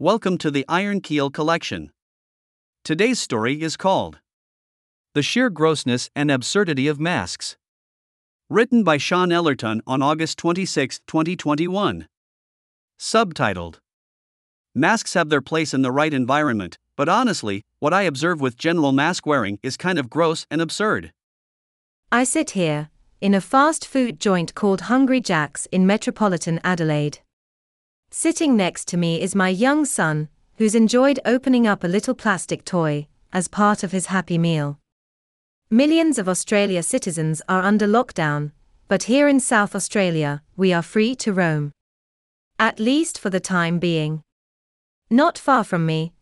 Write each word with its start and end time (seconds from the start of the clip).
Welcome 0.00 0.38
to 0.38 0.50
the 0.50 0.64
Iron 0.68 1.00
Keel 1.00 1.30
Collection. 1.30 1.92
Today's 2.82 3.20
story 3.20 3.62
is 3.62 3.76
called 3.76 4.18
The 5.12 5.22
Sheer 5.22 5.50
Grossness 5.50 6.10
and 6.16 6.32
Absurdity 6.32 6.88
of 6.88 6.98
Masks. 6.98 7.56
Written 8.50 8.82
by 8.82 8.98
Shôn 8.98 9.32
Ellerton 9.32 9.82
on 9.86 10.02
August 10.02 10.36
26, 10.38 10.98
2021. 11.06 12.08
Subtitled 12.98 13.78
Masks 14.74 15.14
have 15.14 15.28
their 15.28 15.40
place 15.40 15.72
in 15.72 15.82
the 15.82 15.92
right 15.92 16.12
environment, 16.12 16.76
but 16.96 17.08
honestly, 17.08 17.62
what 17.78 17.94
I 17.94 18.02
observe 18.02 18.40
with 18.40 18.58
general 18.58 18.90
mask 18.90 19.24
wearing 19.24 19.60
is 19.62 19.76
kind 19.76 20.00
of 20.00 20.10
gross 20.10 20.44
and 20.50 20.60
absurd. 20.60 21.12
I 22.10 22.24
sit 22.24 22.50
here, 22.50 22.90
in 23.20 23.32
a 23.32 23.40
fast 23.40 23.86
food 23.86 24.18
joint 24.18 24.56
called 24.56 24.80
Hungry 24.80 25.20
Jack's 25.20 25.66
in 25.66 25.86
metropolitan 25.86 26.58
Adelaide. 26.64 27.20
Sitting 28.16 28.56
next 28.56 28.86
to 28.86 28.96
me 28.96 29.20
is 29.20 29.34
my 29.34 29.48
young 29.48 29.84
son, 29.84 30.28
who's 30.58 30.76
enjoyed 30.76 31.18
opening 31.24 31.66
up 31.66 31.82
a 31.82 31.88
little 31.88 32.14
plastic 32.14 32.64
toy 32.64 33.08
as 33.32 33.48
part 33.48 33.82
of 33.82 33.90
his 33.90 34.06
happy 34.06 34.38
meal. 34.38 34.78
Millions 35.68 36.16
of 36.16 36.28
Australia 36.28 36.84
citizens 36.84 37.42
are 37.48 37.62
under 37.62 37.88
lockdown, 37.88 38.52
but 38.86 39.02
here 39.02 39.26
in 39.26 39.40
South 39.40 39.74
Australia, 39.74 40.44
we 40.56 40.72
are 40.72 40.80
free 40.80 41.16
to 41.16 41.32
roam. 41.32 41.72
At 42.56 42.78
least 42.78 43.18
for 43.18 43.30
the 43.30 43.40
time 43.40 43.80
being. 43.80 44.22
Not 45.10 45.36
far 45.36 45.64
from 45.64 45.84
me, 45.84 46.12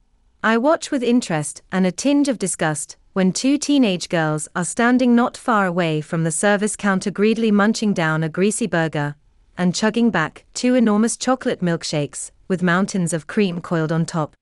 I 0.42 0.56
watch 0.56 0.90
with 0.90 1.02
interest 1.02 1.60
and 1.70 1.86
a 1.86 1.92
tinge 1.92 2.26
of 2.26 2.38
disgust 2.38 2.96
when 3.12 3.32
two 3.32 3.58
teenage 3.58 4.08
girls 4.08 4.48
are 4.56 4.64
standing 4.64 5.14
not 5.14 5.36
far 5.36 5.66
away 5.66 6.00
from 6.00 6.24
the 6.24 6.32
service 6.32 6.74
counter 6.74 7.10
greedily 7.10 7.50
munching 7.50 7.92
down 7.92 8.22
a 8.22 8.30
greasy 8.30 8.66
burger 8.66 9.14
and 9.56 9.74
chugging 9.74 10.10
back 10.10 10.44
two 10.54 10.74
enormous 10.74 11.16
chocolate 11.16 11.60
milkshakes 11.60 12.30
with 12.48 12.62
mountains 12.62 13.12
of 13.12 13.26
cream 13.26 13.60
coiled 13.60 13.92
on 13.92 14.04
top. 14.04 14.34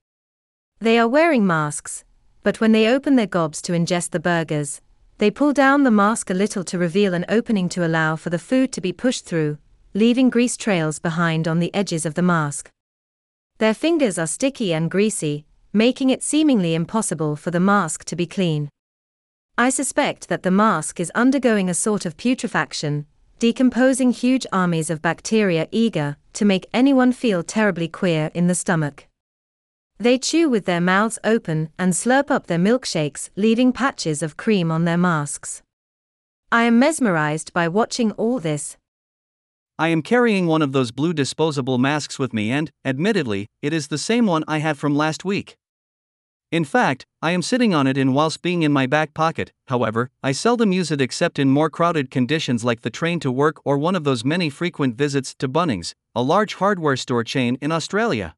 They 0.78 0.98
are 0.98 1.08
wearing 1.08 1.46
masks, 1.46 2.04
but 2.42 2.60
when 2.60 2.72
they 2.72 2.88
open 2.88 3.16
their 3.16 3.26
gobs 3.26 3.60
to 3.62 3.72
ingest 3.72 4.10
the 4.10 4.20
burgers, 4.20 4.80
they 5.18 5.30
pull 5.30 5.52
down 5.52 5.84
the 5.84 5.90
mask 5.90 6.30
a 6.30 6.34
little 6.34 6.64
to 6.64 6.78
reveal 6.78 7.12
an 7.12 7.26
opening 7.28 7.68
to 7.70 7.84
allow 7.86 8.16
for 8.16 8.30
the 8.30 8.38
food 8.38 8.72
to 8.72 8.80
be 8.80 8.92
pushed 8.92 9.26
through, 9.26 9.58
leaving 9.92 10.30
grease 10.30 10.56
trails 10.56 10.98
behind 10.98 11.46
on 11.46 11.58
the 11.58 11.74
edges 11.74 12.06
of 12.06 12.14
the 12.14 12.22
mask. 12.22 12.70
Their 13.58 13.74
fingers 13.74 14.18
are 14.18 14.26
sticky 14.26 14.72
and 14.72 14.90
greasy, 14.90 15.44
making 15.72 16.08
it 16.08 16.22
seemingly 16.22 16.74
impossible 16.74 17.36
for 17.36 17.50
the 17.50 17.60
mask 17.60 18.04
to 18.06 18.16
be 18.16 18.26
clean. 18.26 18.70
I 19.58 19.68
suspect 19.68 20.28
that 20.28 20.42
the 20.42 20.50
mask 20.50 20.98
is 20.98 21.12
undergoing 21.14 21.68
a 21.68 21.74
sort 21.74 22.06
of 22.06 22.16
putrefaction, 22.16 23.04
decomposing 23.40 24.10
huge 24.10 24.46
armies 24.52 24.90
of 24.90 25.00
bacteria 25.00 25.66
eager 25.72 26.16
to 26.34 26.44
make 26.44 26.68
anyone 26.74 27.10
feel 27.10 27.42
terribly 27.42 27.88
queer 27.88 28.30
in 28.34 28.48
the 28.48 28.54
stomach. 28.54 29.06
They 29.98 30.18
chew 30.18 30.50
with 30.50 30.66
their 30.66 30.80
mouths 30.80 31.18
open 31.24 31.70
and 31.78 31.94
slurp 31.94 32.30
up 32.30 32.48
their 32.48 32.58
milkshakes, 32.58 33.30
leaving 33.36 33.72
patches 33.72 34.22
of 34.22 34.36
cream 34.36 34.70
on 34.70 34.84
their 34.84 34.98
masks. 34.98 35.62
I 36.52 36.64
am 36.64 36.78
mesmerized 36.78 37.54
by 37.54 37.66
watching 37.66 38.12
all 38.12 38.40
this. 38.40 38.76
I 39.78 39.88
am 39.88 40.02
carrying 40.02 40.46
one 40.46 40.60
of 40.60 40.72
those 40.72 40.90
blue 40.90 41.14
disposable 41.14 41.78
masks 41.78 42.18
with 42.18 42.34
me, 42.34 42.50
and, 42.50 42.70
admittedly, 42.84 43.46
it 43.62 43.72
is 43.72 43.88
the 43.88 43.96
same 43.96 44.26
one 44.26 44.44
I 44.46 44.58
had 44.58 44.76
from 44.76 44.94
last 44.94 45.24
week. 45.24 45.56
In 46.50 46.64
fact, 46.64 47.06
I 47.22 47.30
am 47.30 47.42
sitting 47.42 47.72
on 47.74 47.86
it 47.86 47.96
in 47.96 48.12
whilst 48.12 48.42
being 48.42 48.64
in 48.64 48.72
my 48.72 48.86
back 48.86 49.14
pocket, 49.14 49.52
however, 49.68 50.10
I 50.20 50.32
seldom 50.32 50.72
use 50.72 50.90
it 50.90 51.00
except 51.00 51.38
in 51.38 51.48
more 51.48 51.70
crowded 51.70 52.10
conditions 52.10 52.64
like 52.64 52.80
the 52.80 52.90
train 52.90 53.20
to 53.20 53.30
work 53.30 53.60
or 53.64 53.78
one 53.78 53.94
of 53.94 54.02
those 54.02 54.24
many 54.24 54.50
frequent 54.50 54.96
visits 54.96 55.32
to 55.36 55.48
Bunnings, 55.48 55.94
a 56.12 56.22
large 56.22 56.54
hardware 56.54 56.96
store 56.96 57.22
chain 57.22 57.56
in 57.60 57.70
Australia. 57.70 58.34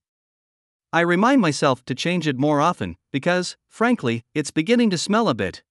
I 0.93 1.01
remind 1.01 1.41
myself 1.41 1.83
to 1.87 1.95
change 1.95 2.29
it 2.29 2.39
more 2.39 2.61
often, 2.61 2.99
because, 3.13 3.57
frankly, 3.67 4.27
it's 4.35 4.51
beginning 4.51 4.91
to 4.91 4.99
smell 4.99 5.27
a 5.31 5.35
bit. 5.35 5.63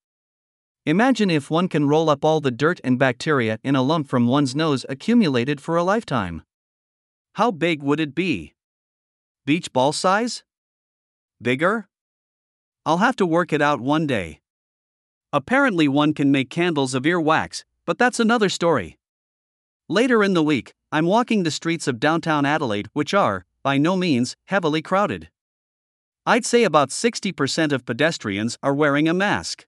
Imagine 0.83 1.29
if 1.29 1.51
one 1.51 1.67
can 1.67 1.87
roll 1.87 2.09
up 2.09 2.25
all 2.25 2.41
the 2.41 2.49
dirt 2.49 2.81
and 2.83 2.97
bacteria 2.97 3.59
in 3.63 3.75
a 3.75 3.83
lump 3.83 4.07
from 4.07 4.25
one's 4.25 4.55
nose 4.55 4.83
accumulated 4.89 5.61
for 5.61 5.77
a 5.77 5.83
lifetime. 5.83 6.41
How 7.33 7.51
big 7.51 7.83
would 7.83 7.99
it 7.99 8.15
be? 8.15 8.55
Beach 9.45 9.71
ball 9.71 9.93
size? 9.93 10.43
Bigger? 11.39 11.87
I'll 12.85 12.97
have 12.97 13.15
to 13.17 13.25
work 13.25 13.53
it 13.53 13.61
out 13.61 13.79
one 13.79 14.07
day. 14.07 14.41
Apparently, 15.31 15.87
one 15.87 16.13
can 16.13 16.31
make 16.31 16.49
candles 16.49 16.93
of 16.95 17.03
earwax, 17.03 17.63
but 17.85 17.97
that's 17.97 18.19
another 18.19 18.49
story. 18.49 18.97
Later 19.87 20.23
in 20.23 20.33
the 20.33 20.43
week, 20.43 20.73
I'm 20.91 21.05
walking 21.05 21.43
the 21.43 21.51
streets 21.51 21.87
of 21.87 21.99
downtown 21.99 22.45
Adelaide, 22.45 22.89
which 22.93 23.13
are, 23.13 23.45
by 23.63 23.77
no 23.77 23.95
means, 23.95 24.35
heavily 24.45 24.81
crowded. 24.81 25.29
I'd 26.25 26.45
say 26.45 26.63
about 26.63 26.89
60% 26.89 27.71
of 27.71 27.85
pedestrians 27.85 28.57
are 28.63 28.73
wearing 28.73 29.07
a 29.07 29.13
mask. 29.13 29.65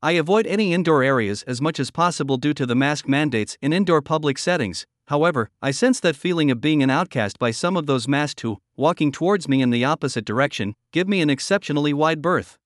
I 0.00 0.12
avoid 0.12 0.46
any 0.46 0.72
indoor 0.72 1.02
areas 1.02 1.42
as 1.44 1.60
much 1.60 1.78
as 1.78 1.90
possible 1.90 2.36
due 2.36 2.54
to 2.54 2.66
the 2.66 2.74
mask 2.74 3.08
mandates 3.08 3.56
in 3.60 3.72
indoor 3.72 4.00
public 4.00 4.38
settings, 4.38 4.86
However, 5.08 5.50
I 5.60 5.72
sense 5.72 6.00
that 6.00 6.16
feeling 6.16 6.50
of 6.50 6.60
being 6.60 6.82
an 6.82 6.90
outcast 6.90 7.38
by 7.38 7.50
some 7.50 7.76
of 7.76 7.86
those 7.86 8.08
masked 8.08 8.40
who, 8.40 8.58
walking 8.76 9.12
towards 9.12 9.48
me 9.48 9.60
in 9.60 9.70
the 9.70 9.84
opposite 9.84 10.24
direction, 10.24 10.74
give 10.92 11.08
me 11.08 11.20
an 11.20 11.30
exceptionally 11.30 11.92
wide 11.92 12.22
berth. 12.22 12.58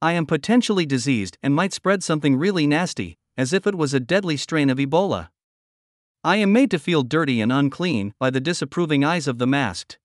I 0.00 0.12
am 0.12 0.26
potentially 0.26 0.86
diseased 0.86 1.38
and 1.42 1.54
might 1.54 1.72
spread 1.72 2.02
something 2.02 2.36
really 2.36 2.66
nasty, 2.66 3.18
as 3.36 3.52
if 3.52 3.66
it 3.66 3.74
was 3.74 3.94
a 3.94 4.00
deadly 4.00 4.36
strain 4.36 4.70
of 4.70 4.78
Ebola. 4.78 5.28
I 6.24 6.36
am 6.36 6.52
made 6.52 6.70
to 6.70 6.78
feel 6.78 7.02
dirty 7.02 7.40
and 7.40 7.52
unclean 7.52 8.14
by 8.18 8.30
the 8.30 8.40
disapproving 8.40 9.04
eyes 9.04 9.28
of 9.28 9.38
the 9.38 9.46
masked. 9.46 9.98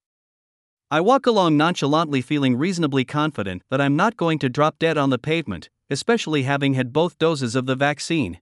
I 0.90 1.02
walk 1.02 1.26
along 1.26 1.58
nonchalantly, 1.58 2.22
feeling 2.22 2.56
reasonably 2.56 3.06
confident 3.06 3.62
that 3.70 3.82
I'm 3.82 3.96
not 3.96 4.18
going 4.18 4.40
to 4.40 4.50
drop 4.50 4.80
dead 4.80 4.98
on 4.98 5.10
the 5.10 5.18
pavement, 5.18 5.70
especially 5.90 6.44
having 6.44 6.76
had 6.76 6.94
both 6.94 7.18
doses 7.18 7.56
of 7.56 7.66
the 7.66 7.76
vaccine. 7.76 8.40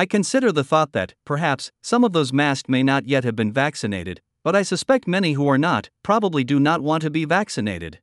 I 0.00 0.06
consider 0.06 0.50
the 0.50 0.64
thought 0.64 0.92
that, 0.92 1.12
perhaps, 1.26 1.70
some 1.82 2.04
of 2.04 2.14
those 2.14 2.32
masked 2.32 2.70
may 2.70 2.82
not 2.82 3.04
yet 3.04 3.22
have 3.24 3.36
been 3.36 3.52
vaccinated, 3.52 4.22
but 4.42 4.56
I 4.56 4.62
suspect 4.62 5.06
many 5.06 5.34
who 5.34 5.46
are 5.46 5.58
not 5.58 5.90
probably 6.02 6.42
do 6.42 6.58
not 6.58 6.80
want 6.80 7.02
to 7.02 7.10
be 7.10 7.26
vaccinated. 7.26 8.00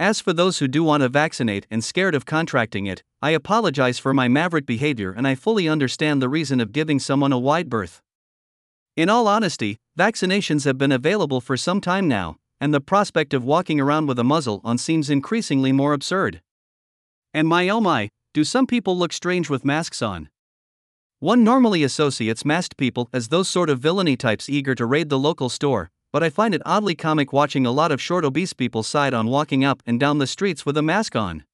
As 0.00 0.20
for 0.20 0.32
those 0.32 0.58
who 0.58 0.66
do 0.66 0.82
want 0.82 1.04
to 1.04 1.08
vaccinate 1.08 1.64
and 1.70 1.84
scared 1.84 2.16
of 2.16 2.26
contracting 2.26 2.86
it, 2.86 3.04
I 3.22 3.30
apologize 3.30 4.00
for 4.00 4.12
my 4.12 4.26
maverick 4.26 4.66
behavior 4.66 5.12
and 5.16 5.28
I 5.28 5.36
fully 5.36 5.68
understand 5.68 6.20
the 6.20 6.28
reason 6.28 6.58
of 6.60 6.72
giving 6.72 6.98
someone 6.98 7.32
a 7.32 7.38
wide 7.38 7.70
berth. 7.70 8.02
In 8.96 9.08
all 9.08 9.28
honesty, 9.28 9.78
vaccinations 9.96 10.64
have 10.64 10.76
been 10.76 10.90
available 10.90 11.40
for 11.40 11.56
some 11.56 11.80
time 11.80 12.08
now, 12.08 12.34
and 12.60 12.74
the 12.74 12.80
prospect 12.80 13.32
of 13.32 13.44
walking 13.44 13.78
around 13.78 14.08
with 14.08 14.18
a 14.18 14.24
muzzle 14.24 14.60
on 14.64 14.76
seems 14.76 15.08
increasingly 15.08 15.70
more 15.70 15.92
absurd. 15.92 16.42
And 17.32 17.46
my 17.46 17.68
oh 17.68 17.80
my, 17.80 18.08
do 18.34 18.42
some 18.42 18.66
people 18.66 18.98
look 18.98 19.12
strange 19.12 19.48
with 19.48 19.64
masks 19.64 20.02
on? 20.02 20.30
One 21.20 21.42
normally 21.42 21.82
associates 21.82 22.44
masked 22.44 22.76
people 22.76 23.08
as 23.10 23.28
those 23.28 23.48
sort 23.48 23.70
of 23.70 23.78
villainy 23.78 24.18
types 24.18 24.50
eager 24.50 24.74
to 24.74 24.84
raid 24.84 25.08
the 25.08 25.18
local 25.18 25.48
store, 25.48 25.90
but 26.12 26.22
I 26.22 26.28
find 26.28 26.54
it 26.54 26.60
oddly 26.66 26.94
comic 26.94 27.32
watching 27.32 27.64
a 27.64 27.70
lot 27.70 27.90
of 27.90 28.02
short 28.02 28.22
obese 28.22 28.52
people 28.52 28.82
side 28.82 29.14
on 29.14 29.26
walking 29.26 29.64
up 29.64 29.82
and 29.86 29.98
down 29.98 30.18
the 30.18 30.26
streets 30.26 30.66
with 30.66 30.76
a 30.76 30.82
mask 30.82 31.16
on. 31.16 31.44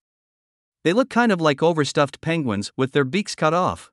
They 0.82 0.92
look 0.92 1.10
kind 1.10 1.30
of 1.30 1.40
like 1.40 1.62
overstuffed 1.62 2.20
penguins 2.20 2.72
with 2.76 2.90
their 2.90 3.04
beaks 3.04 3.36
cut 3.36 3.54
off. 3.54 3.92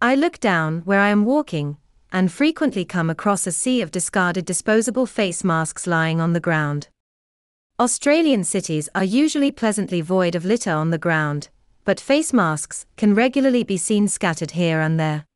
I 0.00 0.14
look 0.14 0.40
down 0.40 0.80
where 0.86 1.00
I 1.00 1.10
am 1.10 1.26
walking, 1.26 1.76
and 2.10 2.32
frequently 2.32 2.86
come 2.86 3.10
across 3.10 3.46
a 3.46 3.52
sea 3.52 3.82
of 3.82 3.90
discarded 3.90 4.46
disposable 4.46 5.04
face 5.04 5.44
masks 5.44 5.86
lying 5.86 6.18
on 6.18 6.32
the 6.32 6.40
ground. 6.40 6.88
Australian 7.78 8.42
cities 8.42 8.88
are 8.94 9.04
usually 9.04 9.50
pleasantly 9.50 10.00
void 10.00 10.34
of 10.34 10.46
litter 10.46 10.72
on 10.72 10.88
the 10.88 10.98
ground, 10.98 11.50
but 11.84 12.00
face 12.00 12.32
masks 12.32 12.86
can 12.96 13.14
regularly 13.14 13.64
be 13.64 13.76
seen 13.76 14.06
scattered 14.08 14.52
here 14.52 14.80
and 14.80 14.98
there. 14.98 15.26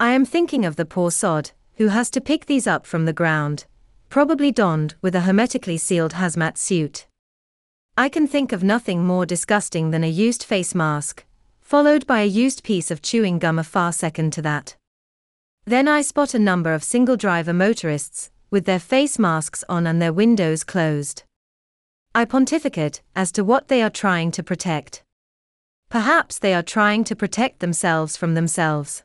I 0.00 0.12
am 0.12 0.24
thinking 0.24 0.64
of 0.64 0.76
the 0.76 0.84
poor 0.84 1.10
sod, 1.10 1.50
who 1.76 1.88
has 1.88 2.10
to 2.10 2.20
pick 2.20 2.46
these 2.46 2.66
up 2.66 2.86
from 2.86 3.04
the 3.04 3.12
ground, 3.12 3.66
probably 4.08 4.50
donned 4.50 4.94
with 5.02 5.14
a 5.14 5.20
hermetically 5.20 5.76
sealed 5.76 6.14
hazmat 6.14 6.56
suit. 6.56 7.06
I 7.96 8.08
can 8.08 8.26
think 8.26 8.52
of 8.52 8.62
nothing 8.62 9.04
more 9.04 9.26
disgusting 9.26 9.90
than 9.90 10.04
a 10.04 10.08
used 10.08 10.42
face 10.42 10.74
mask, 10.74 11.24
followed 11.60 12.06
by 12.06 12.20
a 12.20 12.26
used 12.26 12.62
piece 12.62 12.90
of 12.90 13.02
chewing 13.02 13.38
gum 13.38 13.58
a 13.58 13.64
far 13.64 13.92
second 13.92 14.32
to 14.34 14.42
that. 14.42 14.76
Then 15.64 15.86
I 15.86 16.00
spot 16.00 16.32
a 16.32 16.38
number 16.38 16.72
of 16.72 16.82
single 16.82 17.16
driver 17.16 17.52
motorists, 17.52 18.30
with 18.50 18.64
their 18.64 18.78
face 18.78 19.18
masks 19.18 19.64
on 19.68 19.86
and 19.86 20.00
their 20.00 20.12
windows 20.12 20.64
closed. 20.64 21.24
I 22.14 22.24
pontificate 22.24 23.02
as 23.14 23.30
to 23.32 23.44
what 23.44 23.68
they 23.68 23.82
are 23.82 23.90
trying 23.90 24.30
to 24.30 24.42
protect. 24.42 25.02
Perhaps 25.90 26.38
they 26.38 26.52
are 26.52 26.62
trying 26.62 27.02
to 27.04 27.16
protect 27.16 27.60
themselves 27.60 28.16
from 28.16 28.34
themselves. 28.34 29.04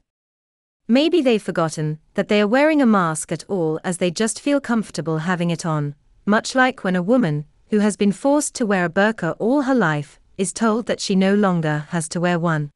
Maybe 0.87 1.21
they've 1.21 1.41
forgotten 1.41 1.99
that 2.15 2.27
they 2.27 2.41
are 2.41 2.47
wearing 2.47 2.81
a 2.81 2.85
mask 2.85 3.31
at 3.31 3.45
all 3.47 3.79
as 3.85 3.97
they 3.97 4.11
just 4.11 4.41
feel 4.41 4.59
comfortable 4.59 5.19
having 5.19 5.49
it 5.49 5.65
on, 5.65 5.95
much 6.25 6.55
like 6.55 6.83
when 6.83 6.97
a 6.97 7.01
woman, 7.01 7.45
who 7.69 7.79
has 7.79 7.95
been 7.95 8.11
forced 8.11 8.53
to 8.55 8.65
wear 8.65 8.83
a 8.83 8.89
burqa 8.89 9.35
all 9.39 9.61
her 9.61 9.73
life, 9.73 10.19
is 10.37 10.51
told 10.51 10.85
that 10.87 10.99
she 10.99 11.15
no 11.15 11.33
longer 11.33 11.85
has 11.89 12.09
to 12.09 12.19
wear 12.19 12.37
one. 12.37 12.69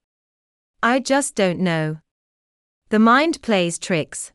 I 0.81 0.99
just 0.99 1.35
don't 1.35 1.59
know. 1.59 1.97
The 2.89 2.99
mind 2.99 3.41
plays 3.41 3.77
tricks. 3.77 4.31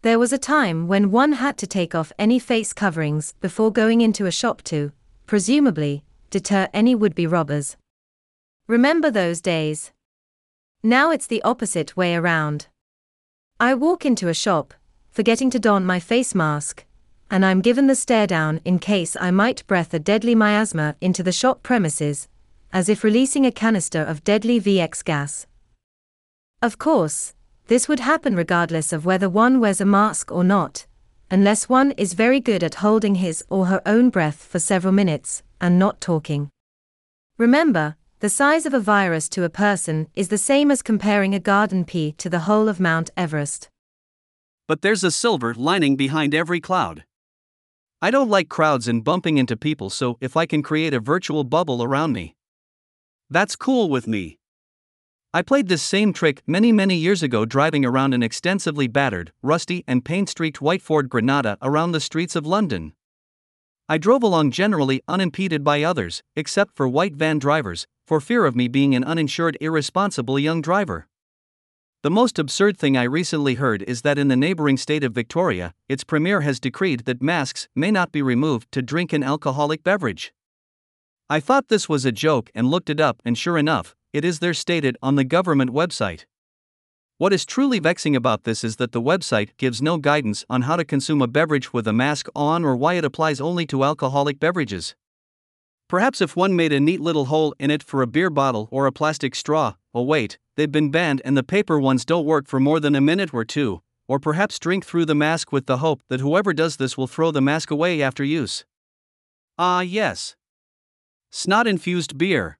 There 0.00 0.18
was 0.18 0.32
a 0.32 0.38
time 0.38 0.88
when 0.88 1.10
one 1.10 1.32
had 1.32 1.58
to 1.58 1.66
take 1.66 1.94
off 1.94 2.12
any 2.18 2.38
face 2.38 2.72
coverings 2.72 3.34
before 3.40 3.70
going 3.70 4.00
into 4.00 4.24
a 4.24 4.30
shop 4.30 4.62
to, 4.64 4.92
presumably, 5.26 6.04
deter 6.30 6.68
any 6.72 6.94
would 6.94 7.14
be 7.14 7.26
robbers. 7.26 7.76
Remember 8.68 9.10
those 9.10 9.40
days? 9.40 9.92
Now 10.82 11.10
it's 11.10 11.26
the 11.26 11.40
opposite 11.42 11.96
way 11.96 12.14
around. 12.14 12.66
I 13.58 13.72
walk 13.72 14.04
into 14.04 14.28
a 14.28 14.34
shop, 14.34 14.74
forgetting 15.10 15.48
to 15.50 15.58
don 15.58 15.86
my 15.86 15.98
face 15.98 16.34
mask, 16.34 16.84
and 17.30 17.46
I'm 17.46 17.62
given 17.62 17.86
the 17.86 17.94
stare 17.94 18.26
down 18.26 18.60
in 18.66 18.78
case 18.78 19.16
I 19.18 19.30
might 19.30 19.66
breath 19.66 19.94
a 19.94 19.98
deadly 19.98 20.34
miasma 20.34 20.96
into 21.00 21.22
the 21.22 21.32
shop 21.32 21.62
premises, 21.62 22.28
as 22.70 22.90
if 22.90 23.02
releasing 23.02 23.46
a 23.46 23.50
canister 23.50 24.02
of 24.02 24.22
deadly 24.22 24.60
VX 24.60 25.02
gas. 25.02 25.46
Of 26.60 26.76
course, 26.76 27.32
this 27.68 27.88
would 27.88 28.00
happen 28.00 28.36
regardless 28.36 28.92
of 28.92 29.06
whether 29.06 29.30
one 29.30 29.60
wears 29.60 29.80
a 29.80 29.86
mask 29.86 30.30
or 30.30 30.44
not, 30.44 30.86
unless 31.30 31.70
one 31.70 31.92
is 31.92 32.12
very 32.12 32.38
good 32.38 32.62
at 32.62 32.84
holding 32.84 33.14
his 33.14 33.42
or 33.48 33.66
her 33.66 33.80
own 33.86 34.10
breath 34.10 34.44
for 34.44 34.58
several 34.58 34.92
minutes 34.92 35.42
and 35.58 35.78
not 35.78 36.02
talking. 36.02 36.50
Remember, 37.38 37.96
the 38.20 38.28
size 38.28 38.66
of 38.66 38.74
a 38.74 38.80
virus 38.80 39.28
to 39.28 39.44
a 39.44 39.48
person 39.48 40.08
is 40.16 40.26
the 40.26 40.38
same 40.38 40.72
as 40.72 40.82
comparing 40.82 41.36
a 41.36 41.40
garden 41.40 41.84
pea 41.84 42.10
to 42.18 42.28
the 42.28 42.40
whole 42.40 42.68
of 42.68 42.80
Mount 42.80 43.10
Everest. 43.16 43.70
But 44.66 44.82
there's 44.82 45.04
a 45.04 45.12
silver 45.12 45.54
lining 45.54 45.94
behind 45.94 46.34
every 46.34 46.60
cloud. 46.60 47.04
I 48.02 48.10
don't 48.10 48.28
like 48.28 48.48
crowds 48.48 48.88
and 48.88 49.04
bumping 49.04 49.38
into 49.38 49.56
people, 49.56 49.88
so 49.88 50.18
if 50.20 50.36
I 50.36 50.46
can 50.46 50.64
create 50.64 50.94
a 50.94 51.00
virtual 51.00 51.44
bubble 51.44 51.80
around 51.80 52.12
me, 52.12 52.34
that's 53.30 53.54
cool 53.54 53.88
with 53.88 54.08
me. 54.08 54.40
I 55.32 55.42
played 55.42 55.68
this 55.68 55.82
same 55.82 56.12
trick 56.12 56.42
many, 56.44 56.72
many 56.72 56.96
years 56.96 57.22
ago 57.22 57.44
driving 57.44 57.84
around 57.84 58.14
an 58.14 58.22
extensively 58.24 58.88
battered, 58.88 59.30
rusty, 59.42 59.84
and 59.86 60.04
paint 60.04 60.28
streaked 60.28 60.60
white 60.60 60.82
Ford 60.82 61.08
Granada 61.08 61.56
around 61.62 61.92
the 61.92 62.00
streets 62.00 62.34
of 62.34 62.46
London. 62.46 62.94
I 63.88 63.96
drove 63.96 64.24
along 64.24 64.50
generally 64.50 65.02
unimpeded 65.06 65.62
by 65.62 65.82
others, 65.82 66.22
except 66.34 66.74
for 66.74 66.88
white 66.88 67.14
van 67.14 67.38
drivers, 67.38 67.86
for 68.08 68.22
fear 68.22 68.46
of 68.46 68.56
me 68.56 68.68
being 68.68 68.94
an 68.94 69.04
uninsured, 69.04 69.58
irresponsible 69.60 70.38
young 70.38 70.62
driver. 70.62 71.06
The 72.02 72.10
most 72.10 72.38
absurd 72.38 72.78
thing 72.78 72.96
I 72.96 73.02
recently 73.02 73.56
heard 73.56 73.82
is 73.82 74.00
that 74.00 74.16
in 74.16 74.28
the 74.28 74.36
neighboring 74.36 74.78
state 74.78 75.04
of 75.04 75.12
Victoria, 75.12 75.74
its 75.90 76.04
premier 76.04 76.40
has 76.40 76.58
decreed 76.58 77.00
that 77.04 77.20
masks 77.20 77.68
may 77.74 77.90
not 77.90 78.10
be 78.10 78.22
removed 78.22 78.72
to 78.72 78.80
drink 78.80 79.12
an 79.12 79.22
alcoholic 79.22 79.84
beverage. 79.84 80.32
I 81.28 81.38
thought 81.38 81.68
this 81.68 81.86
was 81.86 82.06
a 82.06 82.10
joke 82.10 82.50
and 82.54 82.70
looked 82.70 82.88
it 82.88 82.98
up, 82.98 83.20
and 83.26 83.36
sure 83.36 83.58
enough, 83.58 83.94
it 84.14 84.24
is 84.24 84.38
there 84.38 84.54
stated 84.54 84.96
on 85.02 85.16
the 85.16 85.24
government 85.24 85.70
website. 85.70 86.24
What 87.18 87.34
is 87.34 87.44
truly 87.44 87.78
vexing 87.78 88.16
about 88.16 88.44
this 88.44 88.64
is 88.64 88.76
that 88.76 88.92
the 88.92 89.02
website 89.02 89.50
gives 89.58 89.82
no 89.82 89.98
guidance 89.98 90.46
on 90.48 90.62
how 90.62 90.76
to 90.76 90.84
consume 90.86 91.20
a 91.20 91.26
beverage 91.26 91.74
with 91.74 91.86
a 91.86 91.92
mask 91.92 92.28
on 92.34 92.64
or 92.64 92.74
why 92.74 92.94
it 92.94 93.04
applies 93.04 93.38
only 93.38 93.66
to 93.66 93.84
alcoholic 93.84 94.40
beverages. 94.40 94.94
Perhaps 95.88 96.20
if 96.20 96.36
one 96.36 96.54
made 96.54 96.72
a 96.72 96.80
neat 96.80 97.00
little 97.00 97.26
hole 97.26 97.54
in 97.58 97.70
it 97.70 97.82
for 97.82 98.02
a 98.02 98.06
beer 98.06 98.28
bottle 98.28 98.68
or 98.70 98.86
a 98.86 98.92
plastic 98.92 99.34
straw, 99.34 99.74
oh 99.94 100.02
wait, 100.02 100.38
they've 100.54 100.70
been 100.70 100.90
banned 100.90 101.22
and 101.24 101.34
the 101.34 101.42
paper 101.42 101.80
ones 101.80 102.04
don't 102.04 102.26
work 102.26 102.46
for 102.46 102.60
more 102.60 102.78
than 102.78 102.94
a 102.94 103.00
minute 103.00 103.32
or 103.32 103.42
two, 103.42 103.80
or 104.06 104.18
perhaps 104.18 104.58
drink 104.58 104.84
through 104.84 105.06
the 105.06 105.14
mask 105.14 105.50
with 105.50 105.64
the 105.64 105.78
hope 105.78 106.02
that 106.10 106.20
whoever 106.20 106.52
does 106.52 106.76
this 106.76 106.98
will 106.98 107.06
throw 107.06 107.30
the 107.30 107.40
mask 107.40 107.70
away 107.70 108.02
after 108.02 108.22
use. 108.22 108.66
Ah, 109.56 109.80
yes. 109.80 110.36
Snot 111.30 111.66
infused 111.66 112.18
beer. 112.18 112.58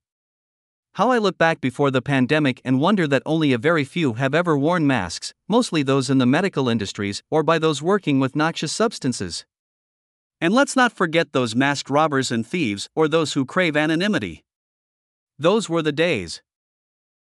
How 0.95 1.11
I 1.11 1.19
look 1.19 1.37
back 1.37 1.61
before 1.61 1.91
the 1.91 2.01
pandemic 2.01 2.63
and 2.65 2.81
wonder 2.81 3.07
that 3.07 3.23
only 3.27 3.53
a 3.53 3.59
very 3.59 3.85
few 3.85 4.15
have 4.15 4.35
ever 4.35 4.57
worn 4.57 4.87
masks, 4.87 5.35
mostly 5.47 5.83
those 5.83 6.09
in 6.09 6.17
the 6.17 6.25
medical 6.25 6.67
industries 6.67 7.23
or 7.31 7.43
by 7.43 7.59
those 7.59 7.83
working 7.83 8.21
with 8.21 8.35
noxious 8.35 8.73
substances. 8.73 9.45
And 10.41 10.55
let's 10.55 10.77
not 10.77 10.93
forget 10.93 11.33
those 11.33 11.57
masked 11.57 11.91
robbers 11.91 12.31
and 12.31 12.47
thieves 12.47 12.89
or 12.95 13.09
those 13.09 13.33
who 13.33 13.45
crave 13.45 13.77
anonymity. 13.77 14.45
Those 15.39 15.69
were 15.69 15.83
the 15.83 15.93
days. 15.93 16.43